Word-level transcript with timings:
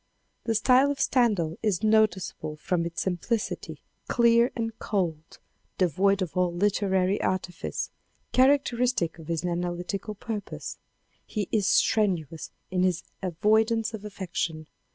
The 0.45 0.55
style 0.55 0.89
of 0.89 0.99
Stendhal 0.99 1.59
is 1.61 1.83
noticeable 1.83 2.55
from 2.55 2.87
its 2.87 3.03
simplicity, 3.03 3.81
INTRODUCTION 3.81 4.01
xv. 4.07 4.07
clear 4.15 4.51
and 4.55 4.79
cold, 4.79 5.37
devoid 5.77 6.23
of 6.23 6.35
all 6.35 6.51
literary 6.51 7.21
artifice, 7.21 7.91
characteristic 8.31 9.19
of 9.19 9.27
his 9.27 9.45
analytic 9.45 10.05
purpose. 10.19 10.79
He 11.23 11.47
is 11.51 11.67
strenuous 11.67 12.49
in 12.71 12.81
his 12.81 13.03
avoid 13.21 13.69
ance 13.69 13.93
of 13.93 14.03
affection. 14.03 14.65